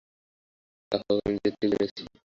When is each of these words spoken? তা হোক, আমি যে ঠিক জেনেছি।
তা 0.91 0.97
হোক, 0.99 1.19
আমি 1.21 1.37
যে 1.43 1.49
ঠিক 1.51 1.69
জেনেছি। 1.71 2.03